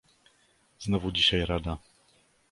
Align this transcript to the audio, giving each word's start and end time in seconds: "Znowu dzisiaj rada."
"Znowu 0.79 1.11
dzisiaj 1.11 1.45
rada." 1.45 1.77